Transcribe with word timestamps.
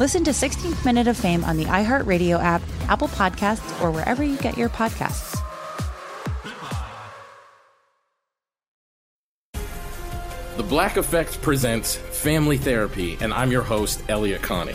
Listen 0.00 0.24
to 0.24 0.30
16th 0.30 0.82
Minute 0.86 1.08
of 1.08 1.16
Fame 1.18 1.44
on 1.44 1.58
the 1.58 1.66
iHeartRadio 1.66 2.42
app, 2.42 2.62
Apple 2.88 3.08
Podcasts, 3.08 3.82
or 3.82 3.90
wherever 3.90 4.24
you 4.24 4.38
get 4.38 4.56
your 4.56 4.70
podcasts. 4.70 5.38
The 10.56 10.62
Black 10.62 10.96
Effect 10.96 11.42
presents 11.42 11.96
Family 11.96 12.56
Therapy, 12.56 13.18
and 13.20 13.30
I'm 13.34 13.52
your 13.52 13.60
host, 13.60 14.02
Elliott 14.08 14.40
Connie. 14.40 14.74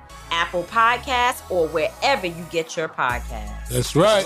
Apple 0.31 0.63
Podcasts, 0.63 1.49
or 1.51 1.67
wherever 1.67 2.25
you 2.25 2.45
get 2.49 2.75
your 2.75 2.89
podcasts. 2.89 3.69
That's 3.69 3.95
right. 3.95 4.25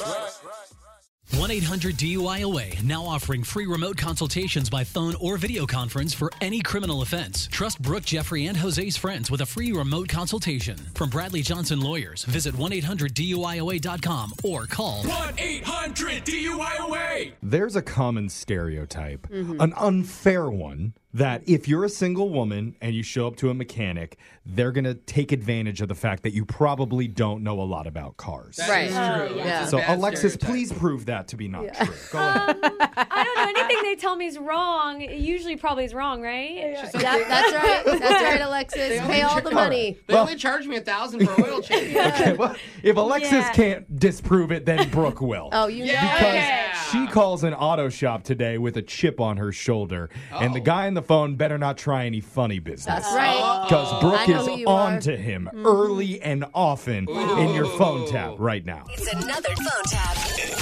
1 1.33 1.49
800 1.49 1.95
DUIOA 1.95 2.83
now 2.83 3.03
offering 3.03 3.43
free 3.43 3.65
remote 3.65 3.97
consultations 3.97 4.69
by 4.69 4.83
phone 4.83 5.15
or 5.19 5.37
video 5.37 5.65
conference 5.65 6.13
for 6.13 6.31
any 6.39 6.61
criminal 6.61 7.01
offense. 7.01 7.47
Trust 7.47 7.81
Brooke, 7.81 8.05
Jeffrey, 8.05 8.45
and 8.45 8.55
Jose's 8.55 8.95
friends 8.95 9.31
with 9.31 9.41
a 9.41 9.45
free 9.45 9.71
remote 9.71 10.07
consultation. 10.07 10.77
From 10.93 11.09
Bradley 11.09 11.41
Johnson 11.41 11.81
Lawyers, 11.81 12.23
visit 12.25 12.55
1 12.55 12.73
800 12.73 13.13
DUIOA.com 13.15 14.33
or 14.43 14.67
call 14.67 15.03
1 15.03 15.33
800 15.39 16.25
DUIOA. 16.25 17.31
There's 17.41 17.75
a 17.75 17.81
common 17.81 18.29
stereotype, 18.29 19.27
mm-hmm. 19.27 19.59
an 19.59 19.73
unfair 19.77 20.49
one, 20.49 20.93
that 21.15 21.41
if 21.47 21.65
you're 21.67 21.85
a 21.85 21.89
single 21.89 22.29
woman 22.29 22.75
and 22.81 22.93
you 22.93 23.01
show 23.01 23.25
up 23.25 23.37
to 23.37 23.49
a 23.49 23.53
mechanic, 23.53 24.17
they're 24.45 24.73
going 24.73 24.83
to 24.83 24.93
take 24.93 25.31
advantage 25.31 25.79
of 25.81 25.87
the 25.87 25.95
fact 25.95 26.23
that 26.23 26.33
you 26.33 26.43
probably 26.45 27.07
don't 27.07 27.41
know 27.41 27.61
a 27.61 27.63
lot 27.63 27.87
about 27.87 28.17
cars. 28.17 28.59
Right. 28.69 28.91
Oh, 28.91 29.33
yeah. 29.35 29.65
So, 29.65 29.77
Alexis, 29.87 30.33
stereotype. 30.33 30.49
please 30.49 30.73
prove 30.73 31.05
that 31.05 31.29
to 31.29 31.37
be 31.37 31.47
not 31.47 31.73
true. 31.73 31.87
Go 32.11 32.19
ahead. 32.19 32.49
Um, 32.49 32.59
I 32.61 33.23
don't 33.23 33.55
know. 33.55 33.61
Anything 33.61 33.83
they 33.83 33.95
tell 33.95 34.17
me 34.17 34.25
is 34.25 34.37
wrong. 34.37 35.01
It 35.01 35.17
usually 35.19 35.55
probably 35.55 35.85
is 35.85 35.93
wrong, 35.93 36.21
right? 36.21 36.51
Yep, 36.53 36.91
that's 36.91 37.53
right. 37.53 37.83
That's 37.85 38.23
right, 38.23 38.41
Alexis. 38.41 38.99
Pay 39.07 39.21
all 39.21 39.41
the 39.41 39.51
money. 39.51 39.97
They 40.07 40.15
only 40.15 40.35
charge 40.35 40.67
me 40.67 40.75
a 40.75 40.81
thousand 40.81 41.25
for 41.25 41.45
oil 41.45 41.61
change. 41.61 41.95
Okay, 41.95 42.33
well, 42.33 42.55
if 42.83 42.97
Alexis 42.97 43.31
Yeah. 43.31 43.51
can't 43.53 43.99
disprove 43.99 44.51
it, 44.51 44.65
then 44.65 44.89
Brooke 44.89 45.21
will. 45.21 45.49
Oh, 45.53 45.67
you 45.67 45.85
Yeah. 45.85 45.93
know. 46.03 46.11
because 46.13 46.33
Yeah. 46.35 46.64
She 46.95 47.07
calls 47.07 47.43
an 47.43 47.53
auto 47.53 47.89
shop 47.89 48.23
today 48.23 48.57
with 48.57 48.77
a 48.77 48.81
chip 48.81 49.19
on 49.19 49.37
her 49.37 49.51
shoulder, 49.51 50.09
and 50.31 50.53
the 50.53 50.59
Oh. 50.59 50.63
guy 50.63 50.87
on 50.87 50.93
the 50.93 51.01
phone 51.01 51.35
better 51.35 51.57
not 51.57 51.77
try 51.77 52.05
any 52.05 52.21
funny 52.21 52.59
business. 52.59 52.85
That's 52.85 53.13
right. 53.13 53.63
Because 53.67 54.01
Brooke 54.01 54.29
is 54.29 54.47
on 54.65 54.93
are. 54.95 55.01
to 55.01 55.17
him 55.17 55.49
early 55.65 56.21
and 56.21 56.45
often 56.53 57.09
in 57.09 57.53
your 57.53 57.65
phone 57.77 58.07
tap 58.07 58.35
right 58.37 58.65
now. 58.65 58.83
It's 58.93 59.11
another 59.13 59.49
phone 59.55 59.83
tap. 59.87 60.15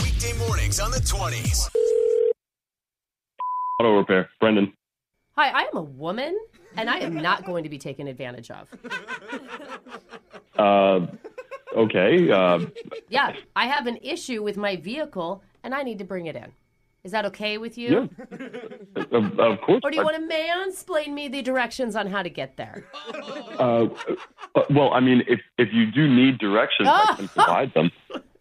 Weekday 0.03 0.33
mornings 0.47 0.79
on 0.79 0.91
the 0.91 0.99
20s. 0.99 1.69
Auto 3.79 3.97
repair, 3.97 4.29
Brendan. 4.39 4.73
Hi, 5.35 5.49
I 5.49 5.61
am 5.63 5.77
a 5.77 5.81
woman, 5.81 6.37
and 6.77 6.89
I 6.89 6.99
am 6.99 7.15
not 7.15 7.43
going 7.45 7.63
to 7.63 7.69
be 7.69 7.77
taken 7.79 8.07
advantage 8.07 8.51
of. 8.51 8.69
Uh, 10.57 11.07
okay. 11.75 12.29
Uh, 12.31 12.59
Yeah, 13.09 13.33
I 13.55 13.65
have 13.65 13.87
an 13.87 13.97
issue 14.03 14.43
with 14.43 14.57
my 14.57 14.75
vehicle, 14.75 15.43
and 15.63 15.73
I 15.73 15.83
need 15.83 15.97
to 15.99 16.03
bring 16.03 16.27
it 16.27 16.35
in. 16.35 16.51
Is 17.03 17.11
that 17.11 17.25
okay 17.25 17.57
with 17.57 17.77
you? 17.77 18.09
yeah. 18.31 18.37
of, 19.11 19.37
of 19.37 19.61
course. 19.61 19.81
Or 19.83 19.91
do 19.91 19.97
you 19.97 20.05
want 20.05 20.15
to 20.15 20.35
mansplain 20.35 21.13
me 21.13 21.27
the 21.27 21.41
directions 21.41 21.97
on 21.97 22.07
how 22.07 22.23
to 22.23 22.29
get 22.29 22.55
there? 22.55 22.85
Uh, 23.59 23.87
uh, 24.55 24.61
well, 24.69 24.93
I 24.93 25.01
mean, 25.01 25.21
if 25.27 25.41
if 25.57 25.73
you 25.73 25.91
do 25.91 26.07
need 26.07 26.37
directions, 26.37 26.87
I 26.87 27.15
can 27.17 27.27
provide 27.35 27.73
them. 27.73 27.91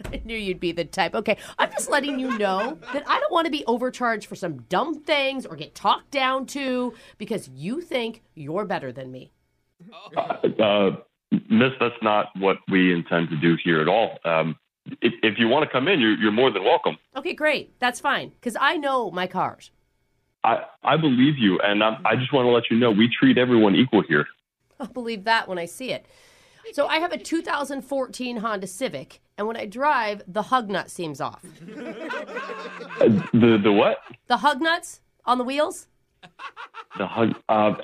I 0.05 0.23
knew 0.25 0.37
you'd 0.37 0.61
be 0.61 0.71
the 0.71 0.85
type. 0.85 1.15
Okay, 1.15 1.39
I'm 1.59 1.71
just 1.73 1.91
letting 1.91 2.21
you 2.21 2.39
know 2.39 2.79
that 2.93 3.03
I 3.09 3.19
don't 3.19 3.33
want 3.33 3.47
to 3.47 3.51
be 3.51 3.65
overcharged 3.67 4.27
for 4.27 4.37
some 4.37 4.59
dumb 4.69 5.03
things 5.03 5.45
or 5.45 5.57
get 5.57 5.75
talked 5.75 6.13
down 6.13 6.47
to 6.47 6.95
because 7.19 7.49
you 7.49 7.81
think 7.81 8.23
you're 8.35 8.65
better 8.65 8.93
than 8.93 9.11
me. 9.11 9.33
Uh, 10.17 10.91
miss, 11.51 11.73
that's 11.81 11.95
not 12.03 12.27
what 12.39 12.59
we 12.71 12.93
intend 12.93 13.29
to 13.31 13.37
do 13.37 13.57
here 13.65 13.81
at 13.81 13.89
all. 13.89 14.19
Um, 14.25 14.57
if, 15.01 15.15
if 15.23 15.39
you 15.39 15.49
want 15.49 15.65
to 15.65 15.71
come 15.71 15.89
in, 15.89 16.01
you're, 16.01 16.17
you're 16.17 16.33
more 16.33 16.51
than 16.51 16.65
welcome. 16.65 16.99
Okay, 17.17 17.35
great. 17.35 17.79
That's 17.79 18.01
fine 18.01 18.31
because 18.31 18.57
I 18.61 18.77
know 18.77 19.11
my 19.11 19.27
cars. 19.27 19.71
I, 20.45 20.65
I 20.83 20.97
believe 20.97 21.39
you, 21.39 21.59
and 21.61 21.83
I, 21.85 21.99
I 22.05 22.17
just 22.17 22.33
want 22.33 22.47
to 22.47 22.51
let 22.51 22.65
you 22.71 22.77
know 22.77 22.91
we 22.91 23.09
treat 23.09 23.39
everyone 23.39 23.75
equal 23.77 24.03
here. 24.03 24.27
I'll 24.81 24.89
believe 24.89 25.25
that 25.25 25.49
when 25.49 25.59
I 25.59 25.67
see 25.67 25.93
it. 25.93 26.07
So 26.73 26.87
I 26.87 26.99
have 26.99 27.13
a 27.13 27.19
2014 27.19 28.37
Honda 28.39 28.67
Civic, 28.67 29.21
and 29.37 29.47
when 29.47 29.57
I 29.57 29.67
drive, 29.67 30.23
the 30.27 30.43
hug 30.43 30.69
nut 30.71 30.91
seems 30.91 31.21
off. 31.21 31.45
Uh, 33.01 33.09
the 33.33 33.59
the 33.63 33.73
what? 33.73 33.99
The 34.29 34.37
hug 34.37 34.61
nuts 34.61 35.01
on 35.25 35.39
the 35.39 35.45
wheels? 35.45 35.89
The 36.99 37.07
hug. 37.07 37.35
Uh, 37.49 37.75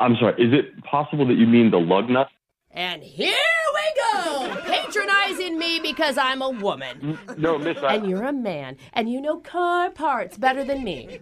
I'm 0.00 0.16
sorry. 0.16 0.42
Is 0.42 0.52
it 0.52 0.82
possible 0.84 1.26
that 1.26 1.34
you 1.34 1.46
mean 1.46 1.70
the 1.70 1.78
lug 1.78 2.08
nut? 2.08 2.28
And 2.70 3.02
here 3.02 3.34
we 3.74 4.02
go, 4.12 4.56
patronizing 4.66 5.58
me 5.58 5.80
because 5.80 6.18
I'm 6.18 6.42
a 6.42 6.50
woman. 6.50 7.18
No, 7.36 7.58
Miss. 7.58 7.78
I, 7.78 7.94
And 7.94 8.08
you're 8.08 8.24
a 8.24 8.32
man, 8.32 8.76
and 8.92 9.10
you 9.10 9.20
know 9.20 9.38
car 9.38 9.90
parts 9.90 10.36
better 10.36 10.64
than 10.64 10.84
me. 10.84 11.18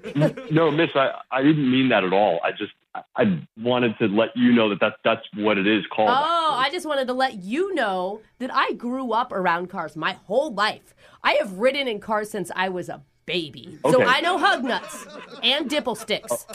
no, 0.50 0.70
Miss. 0.70 0.90
I, 0.94 1.12
I 1.30 1.42
didn't 1.42 1.70
mean 1.70 1.88
that 1.90 2.04
at 2.04 2.12
all. 2.12 2.40
I 2.42 2.50
just 2.50 2.72
I, 3.16 3.42
wanted 3.56 3.98
to 3.98 4.06
let 4.06 4.30
you 4.34 4.52
know 4.52 4.68
that 4.70 4.80
that's 4.80 4.96
that's 5.04 5.22
what 5.34 5.58
it 5.58 5.66
is 5.66 5.84
called. 5.94 6.10
Oh, 6.10 6.54
I 6.56 6.68
just 6.70 6.86
wanted 6.86 7.06
to 7.08 7.14
let 7.14 7.42
you 7.42 7.74
know 7.74 8.20
that 8.38 8.52
I 8.52 8.72
grew 8.72 9.12
up 9.12 9.32
around 9.32 9.68
cars 9.68 9.96
my 9.96 10.12
whole 10.12 10.52
life. 10.52 10.94
I 11.22 11.34
have 11.34 11.52
ridden 11.54 11.88
in 11.88 12.00
cars 12.00 12.30
since 12.30 12.50
I 12.54 12.68
was 12.68 12.88
a 12.88 13.02
baby. 13.26 13.78
Okay. 13.84 13.92
So 13.92 14.02
I 14.02 14.20
know 14.20 14.38
hug 14.38 14.64
nuts 14.64 15.06
and 15.42 15.68
dipple 15.68 15.96
sticks. 15.96 16.46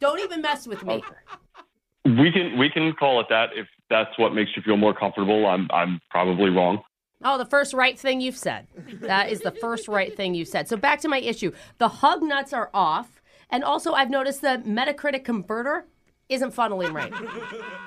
Don't 0.00 0.20
even 0.20 0.40
mess 0.40 0.66
with 0.66 0.84
me. 0.84 1.02
We 2.18 2.30
can 2.30 2.56
we 2.58 2.70
can 2.70 2.92
call 2.92 3.20
it 3.20 3.26
that 3.30 3.50
if 3.54 3.66
that's 3.90 4.16
what 4.18 4.34
makes 4.34 4.50
you 4.56 4.62
feel 4.62 4.76
more 4.76 4.94
comfortable. 4.94 5.46
I'm 5.46 5.68
I'm 5.72 6.00
probably 6.10 6.50
wrong. 6.50 6.82
Oh, 7.24 7.38
the 7.38 7.46
first 7.46 7.72
right 7.72 7.98
thing 7.98 8.20
you've 8.20 8.36
said. 8.36 8.66
That 9.00 9.30
is 9.30 9.40
the 9.40 9.50
first 9.50 9.88
right 9.88 10.14
thing 10.14 10.34
you 10.34 10.44
said. 10.44 10.68
So 10.68 10.76
back 10.76 11.00
to 11.00 11.08
my 11.08 11.18
issue. 11.18 11.50
The 11.78 11.88
hug 11.88 12.22
nuts 12.22 12.52
are 12.52 12.70
off. 12.74 13.20
And 13.48 13.62
also, 13.64 13.92
I've 13.92 14.10
noticed 14.10 14.40
the 14.42 14.60
Metacritic 14.66 15.24
converter 15.24 15.86
isn't 16.28 16.54
funneling 16.54 16.92
right. 16.92 17.12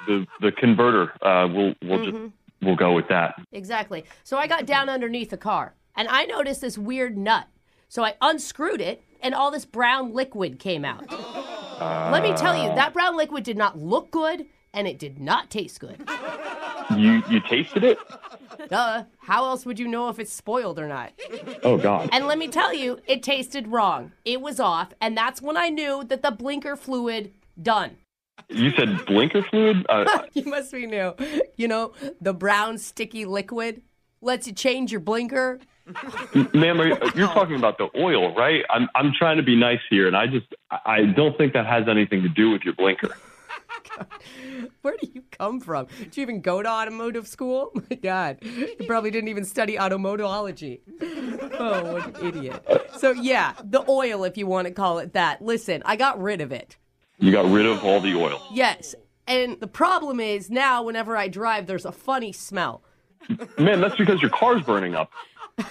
The 0.08 0.26
the 0.42 0.52
converter. 0.52 1.12
Uh, 1.22 1.48
we'll 1.52 1.74
we'll 1.84 2.00
Mm-hmm. 2.00 2.26
just 2.26 2.34
we'll 2.62 2.76
go 2.76 2.94
with 2.94 3.08
that. 3.10 3.36
Exactly. 3.52 4.04
So 4.24 4.38
I 4.38 4.48
got 4.48 4.66
down 4.66 4.90
underneath 4.90 5.30
the 5.30 5.38
car 5.38 5.76
and 5.96 6.08
I 6.10 6.26
noticed 6.26 6.62
this 6.62 6.78
weird 6.78 7.18
nut. 7.18 7.48
So 7.88 8.04
I 8.04 8.16
unscrewed 8.22 8.82
it 8.82 9.02
and 9.22 9.34
all 9.36 9.52
this 9.52 9.66
brown 9.66 10.14
liquid 10.14 10.60
came 10.60 10.84
out. 10.86 11.06
Let 11.80 12.24
me 12.24 12.34
tell 12.34 12.58
you, 12.58 12.74
that 12.76 12.94
brown 12.94 13.16
liquid 13.18 13.44
did 13.44 13.58
not 13.58 13.78
look 13.78 14.12
good 14.12 14.46
and 14.74 14.88
it 14.88 15.00
did 15.00 15.20
not 15.20 15.50
taste 15.50 15.80
good. 15.80 15.98
You 16.96 17.22
you 17.30 17.40
tasted 17.42 17.84
it? 17.84 17.98
Duh. 18.70 19.04
How 19.20 19.46
else 19.46 19.66
would 19.66 19.80
you 19.80 19.88
know 19.88 20.10
if 20.10 20.20
it's 20.20 20.34
spoiled 20.34 20.80
or 20.80 20.88
not? 20.88 21.14
Oh 21.64 21.78
God. 21.78 22.10
And 22.12 22.28
let 22.28 22.38
me 22.38 22.48
tell 22.48 22.74
you, 22.74 23.00
it 23.08 23.24
tasted 23.24 23.68
wrong. 23.68 24.12
It 24.26 24.42
was 24.42 24.60
off, 24.60 24.94
and 25.00 25.16
that's 25.16 25.42
when 25.42 25.58
I 25.58 25.70
knew 25.70 26.04
that 26.06 26.22
the 26.22 26.32
blinker 26.32 26.76
fluid 26.76 27.34
done. 27.62 27.98
You 28.48 28.72
said 28.72 29.06
blinker 29.06 29.44
fluid? 29.44 29.86
Uh, 29.90 30.24
you 30.34 30.46
must 30.46 30.72
be 30.72 30.86
new. 30.86 31.14
You 31.58 31.68
know, 31.68 31.94
the 32.22 32.34
brown 32.34 32.78
sticky 32.78 33.26
liquid 33.26 33.82
lets 34.22 34.48
you 34.48 34.54
change 34.54 34.92
your 34.92 35.02
blinker. 35.02 35.60
Ma'am, 36.54 36.82
are 36.82 36.88
you, 36.88 36.98
you're 37.16 37.28
talking 37.28 37.56
about 37.56 37.78
the 37.78 37.90
oil, 37.98 38.36
right? 38.36 38.64
I'm 38.70 38.88
I'm 38.96 39.12
trying 39.18 39.38
to 39.38 39.44
be 39.44 39.56
nice 39.56 39.80
here, 39.90 40.08
and 40.08 40.16
I 40.16 40.28
just 40.28 40.48
I 40.86 41.04
don't 41.04 41.38
think 41.38 41.54
that 41.54 41.66
has 41.66 41.88
anything 41.88 42.22
to 42.24 42.30
do 42.30 42.52
with 42.52 42.64
your 42.64 42.74
blinker. 42.74 43.16
Where 44.82 44.96
do 44.98 45.08
you 45.14 45.24
come 45.32 45.60
from? 45.60 45.88
Did 45.98 46.18
you 46.18 46.24
even 46.24 46.42
go 46.42 46.62
to 46.62 46.70
automotive 46.70 47.28
school? 47.28 47.72
My 47.90 47.96
God, 47.96 48.38
you 48.42 48.76
probably 48.88 49.12
didn't 49.12 49.30
even 49.30 49.46
study 49.46 49.78
automotivology. 49.78 50.82
Oh, 51.62 51.92
what 51.92 52.18
an 52.18 52.26
idiot. 52.26 52.66
So, 52.96 53.12
yeah, 53.12 53.54
the 53.62 53.84
oil, 53.90 54.24
if 54.24 54.38
you 54.38 54.48
want 54.48 54.68
to 54.68 54.74
call 54.74 55.00
it 55.00 55.12
that. 55.12 55.42
Listen, 55.42 55.82
I 55.84 55.98
got 55.98 56.22
rid 56.22 56.40
of 56.40 56.54
it. 56.54 56.78
You 57.18 57.34
got 57.34 57.52
rid 57.52 57.66
of 57.66 57.84
all 57.84 58.00
the 58.00 58.16
oil. 58.16 58.42
Yes. 58.50 58.96
And 59.28 59.60
the 59.60 59.68
problem 59.68 60.22
is 60.22 60.50
now, 60.50 60.84
whenever 60.84 61.18
I 61.18 61.28
drive, 61.28 61.68
there's 61.68 61.84
a 61.84 61.92
funny 61.92 62.32
smell. 62.32 62.82
Man, 63.58 63.82
that's 63.82 63.98
because 63.98 64.22
your 64.22 64.32
car's 64.32 64.62
burning 64.62 64.96
up. 64.96 65.12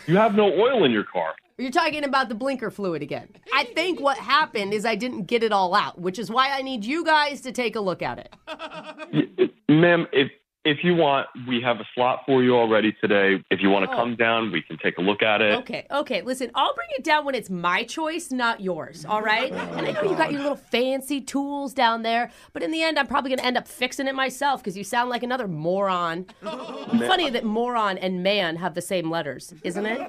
You 0.07 0.17
have 0.17 0.35
no 0.35 0.53
oil 0.53 0.85
in 0.85 0.93
your 0.93 1.05
car. 1.05 1.35
You're 1.59 1.73
talking 1.73 2.05
about 2.05 2.29
the 2.29 2.37
blinker 2.37 2.71
fluid 2.71 3.03
again. 3.03 3.29
I 3.53 3.65
think 3.65 4.01
what 4.01 4.17
happened 4.17 4.73
is 4.73 4.85
I 4.85 4.95
didn't 4.95 5.25
get 5.25 5.43
it 5.43 5.51
all 5.51 5.75
out, 5.75 6.01
which 6.01 6.19
is 6.19 6.31
why 6.31 6.51
I 6.51 6.63
need 6.63 6.85
you 6.85 7.05
guys 7.05 7.41
to 7.41 7.51
take 7.51 7.75
a 7.75 7.81
look 7.81 8.01
at 8.01 8.19
it. 8.19 9.51
Ma'am, 9.69 10.07
if 10.13 10.31
if 10.65 10.79
you 10.85 10.95
want, 10.95 11.27
we 11.47 11.61
have 11.63 11.79
a 11.81 11.85
slot 11.95 12.21
for 12.27 12.43
you 12.43 12.57
already 12.57 12.93
today. 13.01 13.43
If 13.51 13.61
you 13.63 13.71
want 13.71 13.87
to 13.87 13.93
Oh. 13.93 13.97
come 13.97 14.17
down, 14.17 14.51
we 14.53 14.61
can 14.61 14.77
take 14.77 14.99
a 14.99 15.01
look 15.01 15.23
at 15.23 15.41
it. 15.41 15.55
Okay, 15.61 15.87
okay. 15.91 16.21
Listen, 16.23 16.51
I'll 16.55 16.75
bring 16.75 16.89
it 16.99 17.05
down 17.05 17.25
when 17.25 17.35
it's 17.35 17.49
my 17.49 17.85
choice, 17.85 18.31
not 18.31 18.61
yours. 18.61 19.05
All 19.09 19.23
right? 19.23 19.51
And 19.53 19.87
I 19.87 19.93
know 19.93 20.03
you 20.03 20.17
got 20.17 20.31
your 20.33 20.43
little 20.43 20.57
fancy 20.57 21.21
tools 21.21 21.73
down 21.73 22.03
there, 22.03 22.31
but 22.53 22.63
in 22.63 22.71
the 22.71 22.83
end, 22.83 22.99
I'm 22.99 23.07
probably 23.07 23.31
going 23.31 23.39
to 23.39 23.45
end 23.47 23.57
up 23.57 23.67
fixing 23.69 24.07
it 24.09 24.15
myself 24.15 24.61
because 24.61 24.77
you 24.77 24.85
sound 24.85 25.09
like 25.11 25.23
another 25.23 25.49
moron. 25.49 26.27
Funny 26.43 27.31
that 27.31 27.45
moron 27.45 27.97
and 27.99 28.23
man 28.23 28.57
have 28.57 28.75
the 28.75 28.83
same 28.83 29.11
letters, 29.11 29.55
isn't 29.65 29.87
it? 29.87 30.01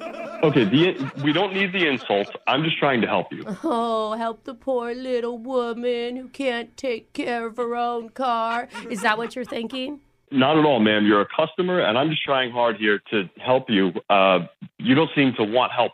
Okay, 0.43 0.65
the, 0.65 1.11
we 1.23 1.31
don't 1.31 1.53
need 1.53 1.71
the 1.73 1.87
insults. 1.87 2.31
I'm 2.47 2.63
just 2.63 2.77
trying 2.79 3.01
to 3.01 3.07
help 3.07 3.27
you. 3.31 3.43
Oh, 3.63 4.13
help 4.13 4.43
the 4.43 4.53
poor 4.55 4.93
little 4.93 5.37
woman 5.37 6.15
who 6.15 6.27
can't 6.29 6.75
take 6.75 7.13
care 7.13 7.45
of 7.45 7.57
her 7.57 7.75
own 7.75 8.09
car. 8.09 8.67
Is 8.89 9.01
that 9.03 9.17
what 9.17 9.35
you're 9.35 9.45
thinking? 9.45 10.01
Not 10.31 10.57
at 10.57 10.65
all, 10.65 10.79
ma'am. 10.79 11.05
You're 11.05 11.21
a 11.21 11.27
customer, 11.35 11.79
and 11.79 11.97
I'm 11.97 12.09
just 12.09 12.23
trying 12.23 12.51
hard 12.51 12.77
here 12.77 13.01
to 13.11 13.29
help 13.37 13.69
you. 13.69 13.91
Uh, 14.09 14.39
you 14.77 14.95
don't 14.95 15.09
seem 15.15 15.33
to 15.37 15.43
want 15.43 15.71
help. 15.71 15.91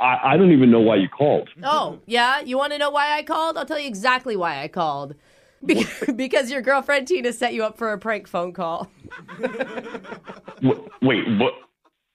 I, 0.00 0.18
I 0.24 0.36
don't 0.36 0.52
even 0.52 0.70
know 0.70 0.80
why 0.80 0.96
you 0.96 1.08
called. 1.08 1.48
Oh, 1.62 2.00
yeah? 2.06 2.40
You 2.40 2.56
want 2.58 2.72
to 2.72 2.78
know 2.78 2.90
why 2.90 3.16
I 3.16 3.22
called? 3.22 3.56
I'll 3.56 3.66
tell 3.66 3.78
you 3.78 3.86
exactly 3.86 4.36
why 4.36 4.62
I 4.62 4.68
called. 4.68 5.14
Be- 5.64 5.86
because 6.14 6.50
your 6.50 6.60
girlfriend 6.60 7.08
Tina 7.08 7.32
set 7.32 7.54
you 7.54 7.64
up 7.64 7.78
for 7.78 7.92
a 7.92 7.98
prank 7.98 8.26
phone 8.26 8.52
call. 8.52 8.90
Wait, 11.02 11.38
what? 11.38 11.54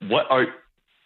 What 0.07 0.25
are? 0.30 0.48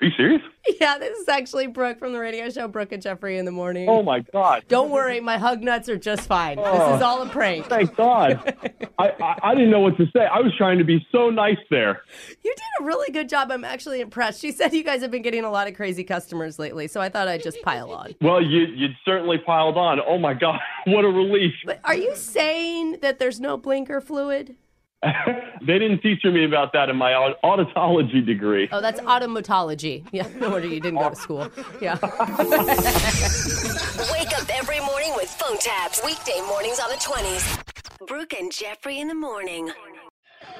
Are 0.03 0.07
you 0.07 0.11
serious? 0.17 0.41
Yeah, 0.79 0.97
this 0.97 1.17
is 1.17 1.27
actually 1.27 1.67
Brooke 1.67 1.99
from 1.99 2.13
the 2.13 2.19
radio 2.19 2.49
show 2.49 2.69
Brooke 2.69 2.93
and 2.93 3.01
Jeffrey 3.01 3.37
in 3.37 3.43
the 3.43 3.51
morning. 3.51 3.89
Oh 3.89 4.01
my 4.01 4.21
God! 4.21 4.63
Don't 4.69 4.91
worry, 4.91 5.19
my 5.19 5.37
hug 5.37 5.61
nuts 5.61 5.89
are 5.89 5.97
just 5.97 6.21
fine. 6.21 6.57
Oh. 6.57 6.63
This 6.87 6.95
is 6.95 7.01
all 7.01 7.21
a 7.21 7.27
prank. 7.27 7.65
Thank 7.65 7.93
God. 7.97 8.55
I, 8.97 9.09
I 9.09 9.39
I 9.43 9.55
didn't 9.55 9.71
know 9.71 9.81
what 9.81 9.97
to 9.97 10.05
say. 10.15 10.21
I 10.25 10.39
was 10.39 10.53
trying 10.57 10.77
to 10.77 10.85
be 10.85 11.05
so 11.11 11.29
nice 11.29 11.57
there. 11.69 12.03
You 12.43 12.55
did 12.55 12.81
a 12.81 12.85
really 12.85 13.11
good 13.11 13.27
job. 13.27 13.51
I'm 13.51 13.65
actually 13.65 13.99
impressed. 13.99 14.39
She 14.39 14.53
said 14.53 14.73
you 14.73 14.85
guys 14.85 15.01
have 15.01 15.11
been 15.11 15.21
getting 15.21 15.43
a 15.43 15.51
lot 15.51 15.67
of 15.67 15.73
crazy 15.73 16.05
customers 16.05 16.57
lately, 16.57 16.87
so 16.87 17.01
I 17.01 17.09
thought 17.09 17.27
I'd 17.27 17.43
just 17.43 17.61
pile 17.61 17.91
on. 17.91 18.15
Well, 18.21 18.41
you 18.41 18.61
you'd 18.61 18.95
certainly 19.03 19.39
piled 19.39 19.77
on. 19.77 19.99
Oh 19.99 20.17
my 20.17 20.33
God! 20.33 20.59
What 20.85 21.03
a 21.03 21.09
relief. 21.09 21.53
But 21.65 21.81
are 21.83 21.95
you 21.95 22.15
saying 22.15 22.99
that 23.01 23.19
there's 23.19 23.39
no 23.39 23.57
blinker 23.57 23.99
fluid? 23.99 24.55
They 25.65 25.79
didn't 25.79 26.01
teach 26.01 26.23
me 26.25 26.43
about 26.43 26.73
that 26.73 26.89
in 26.89 26.97
my 26.97 27.13
aud- 27.13 27.35
auditology 27.41 28.25
degree. 28.25 28.67
Oh, 28.71 28.81
that's 28.81 28.99
automatology. 29.01 30.05
Yeah, 30.11 30.27
no 30.37 30.49
wonder 30.49 30.67
you 30.67 30.81
didn't 30.81 30.99
go 30.99 31.09
to 31.09 31.15
school. 31.15 31.49
Yeah. 31.81 31.93
Wake 34.11 34.33
up 34.37 34.49
every 34.59 34.81
morning 34.81 35.13
with 35.15 35.29
phone 35.29 35.57
taps. 35.59 36.01
Weekday 36.03 36.41
mornings 36.47 36.79
on 36.79 36.89
the 36.89 36.97
20s. 36.97 38.07
Brooke 38.07 38.33
and 38.33 38.51
Jeffrey 38.51 38.99
in 38.99 39.07
the 39.07 39.15
morning. 39.15 39.71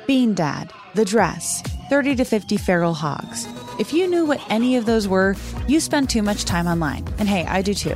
Bean 0.08 0.34
Dad, 0.34 0.72
The 0.96 1.04
Dress, 1.04 1.62
30 1.90 2.16
to 2.16 2.24
50 2.24 2.56
Feral 2.58 2.94
Hogs. 2.94 3.46
If 3.80 3.92
you 3.94 4.08
knew 4.08 4.26
what 4.26 4.40
any 4.50 4.78
of 4.78 4.86
those 4.86 5.08
were, 5.08 5.36
you 5.68 5.80
spend 5.82 6.10
too 6.10 6.24
much 6.24 6.46
time 6.46 6.68
online. 6.68 7.06
And 7.20 7.28
hey, 7.28 7.46
I 7.46 7.62
do 7.62 7.74
too. 7.74 7.96